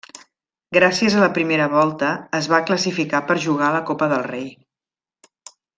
Gràcies 0.77 1.17
a 1.17 1.19
la 1.23 1.29
primera 1.35 1.67
volta 1.75 2.09
es 2.39 2.49
va 2.55 2.63
classificar 2.71 3.21
per 3.29 3.39
jugar 3.47 3.69
la 3.79 3.83
Copa 3.91 4.13
del 4.15 4.29
Rei. 4.33 4.49